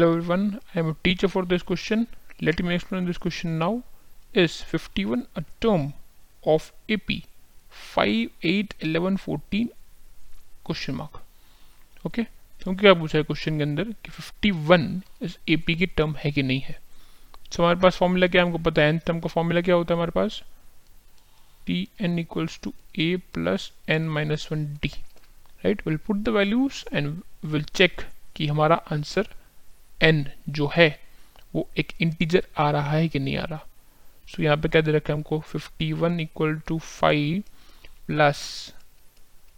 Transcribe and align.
Hello 0.00 0.16
everyone, 0.16 0.60
I 0.74 0.78
am 0.78 0.88
a 0.88 0.96
teacher 1.04 1.28
for 1.28 1.44
this 1.44 1.62
question. 1.62 2.06
Let 2.40 2.62
me 2.62 2.74
explain 2.74 3.04
this 3.04 3.18
question 3.18 3.58
now. 3.58 3.82
Is 4.32 4.62
51 4.62 5.26
a 5.36 5.44
term 5.60 5.92
of 6.46 6.72
AP 6.88 7.10
5, 7.70 8.30
8, 8.42 8.74
11, 8.80 9.18
14 9.18 9.66
question 10.66 10.94
mark 10.94 11.20
okay 12.06 12.22
क्योंकि 12.22 12.80
क्या 12.80 12.94
पूछा 12.94 13.18
है 13.18 13.24
question 13.24 13.56
के 13.56 13.62
अंदर 13.62 13.84
कि 13.84 14.10
51 14.10 14.88
इस 15.22 15.38
एपी 15.48 15.74
की 15.74 15.86
टर्म 15.86 16.14
है 16.14 16.30
कि 16.30 16.42
नहीं 16.42 16.60
है? 16.60 16.78
So, 17.52 17.60
हमारे 17.60 17.80
पास 17.80 17.96
फॉर्मूला 17.96 18.26
क्या 18.26 18.42
है? 18.42 18.46
हमको 18.46 18.58
पता 18.70 18.82
है 18.82 18.88
एन 18.88 18.98
टर्म 18.98 19.20
का 19.20 19.28
फॉर्मूला 19.28 19.60
क्या 19.60 19.74
होता 19.74 19.94
है 19.94 19.96
हमारे 19.96 20.10
पास? 20.10 20.42
T 21.66 21.88
N 22.00 22.18
equals 22.18 22.60
to 22.62 22.72
A 22.98 23.16
plus 23.34 23.72
N 23.88 24.08
minus 24.08 24.48
one 24.52 24.64
D 24.82 24.92
right 25.64 25.86
will 25.86 25.96
put 25.96 26.16
the 26.16 26.28
values 26.28 26.96
and 26.96 27.20
will 27.44 27.62
check 27.62 28.00
कि 28.36 28.46
हमारा 28.46 28.76
आंसर 28.92 29.28
एन 30.02 30.30
जो 30.48 30.70
है 30.76 31.00
वो 31.54 31.68
एक 31.78 31.92
इंटीजर 32.00 32.46
आ 32.58 32.70
रहा 32.70 32.90
है 32.90 33.08
कि 33.08 33.18
नहीं 33.18 33.36
आ 33.36 33.44
रहा? 33.44 33.66
सो 34.28 34.36
so, 34.36 34.40
यहाँ 34.40 34.56
पे 34.56 34.68
क्या 34.68 34.82
दे 34.82 34.92
रखा 34.92 35.12
है 35.12 35.16
हमको 35.16 35.42
51 35.56 35.92
one 35.92 36.20
equal 36.20 36.54
to 36.54 36.78
five 36.78 37.42
plus 38.06 38.74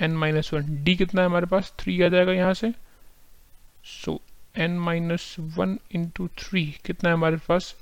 N 0.00 0.16
minus 0.16 0.52
one 0.54 0.84
D 0.84 0.96
कितना 0.96 1.20
है 1.20 1.28
हमारे 1.28 1.46
पास? 1.46 1.72
थ्री 1.78 2.02
आ 2.02 2.08
जाएगा 2.08 2.32
यहाँ 2.32 2.54
से। 2.54 2.72
So 3.84 4.20
N 4.56 4.78
minus 4.78 5.36
one 5.38 5.78
into 5.92 6.28
three 6.28 6.76
कितना 6.84 7.10
है 7.10 7.14
हमारे 7.14 7.36
पास? 7.36 7.74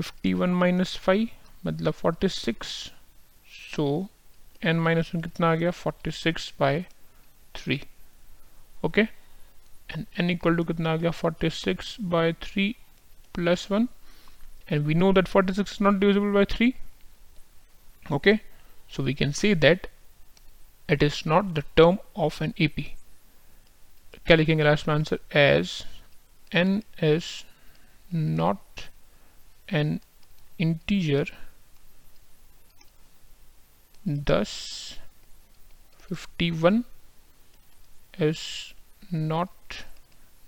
51 0.00 0.34
वन 0.34 0.50
माइनस 0.50 0.96
फाइव 0.96 1.28
मतलब 1.66 1.94
46 1.94 2.64
सो 3.76 4.08
एन 4.64 4.80
माइनस 4.80 5.10
वन 5.14 5.20
कितना 5.20 5.52
आ 5.52 5.54
गया? 5.54 5.70
46 5.70 6.12
six 6.12 6.52
by 6.60 6.84
three 7.54 7.80
okay 8.84 9.21
and 9.92 10.06
n 10.16 10.30
equal 10.30 10.56
to 10.56 10.64
kitna 10.70 10.94
gaya 11.02 11.12
46 11.12 11.96
by 12.14 12.24
3 12.46 12.76
plus 13.32 13.68
1 13.70 13.88
and 14.68 14.86
we 14.86 14.94
know 14.94 15.12
that 15.12 15.28
46 15.28 15.72
is 15.72 15.80
not 15.80 16.00
divisible 16.00 16.32
by 16.32 16.44
3 16.44 16.74
okay? 18.18 18.40
So 18.88 19.02
we 19.02 19.14
can 19.14 19.32
say 19.32 19.54
that 19.54 19.88
it 20.88 21.02
is 21.02 21.24
not 21.24 21.54
the 21.54 21.64
term 21.76 21.98
of 22.14 22.40
an 22.40 22.54
AP 22.60 22.78
calculating 24.24 24.58
the 24.58 24.64
last 24.64 24.88
answer? 24.88 25.18
As 25.32 25.84
n 26.52 26.82
is 27.00 27.44
not 28.10 28.88
an 29.68 30.00
integer 30.58 31.24
thus 34.04 34.98
51 35.98 36.84
is 38.18 38.74
not 39.10 39.48